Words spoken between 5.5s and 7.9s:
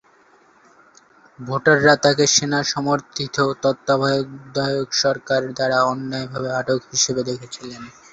দ্বারা অন্যায়ভাবে আটক হিসাবে দেখেছিলেন।